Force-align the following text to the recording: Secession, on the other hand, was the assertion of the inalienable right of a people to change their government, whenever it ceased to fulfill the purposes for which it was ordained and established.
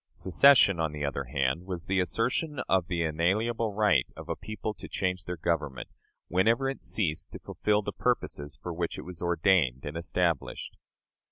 Secession, 0.09 0.79
on 0.79 0.93
the 0.93 1.05
other 1.05 1.25
hand, 1.25 1.67
was 1.67 1.85
the 1.85 1.99
assertion 1.99 2.57
of 2.67 2.87
the 2.87 3.03
inalienable 3.03 3.71
right 3.71 4.07
of 4.17 4.29
a 4.29 4.35
people 4.35 4.73
to 4.73 4.87
change 4.89 5.25
their 5.25 5.37
government, 5.37 5.89
whenever 6.27 6.67
it 6.67 6.81
ceased 6.81 7.31
to 7.33 7.37
fulfill 7.39 7.83
the 7.83 7.93
purposes 7.93 8.57
for 8.59 8.73
which 8.73 8.97
it 8.97 9.03
was 9.03 9.21
ordained 9.21 9.85
and 9.85 9.95
established. 9.95 10.75